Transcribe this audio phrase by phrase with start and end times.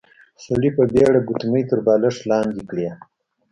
[0.43, 2.87] سړي په بيړه ګوتمۍ تر بالښت لاندې کړې.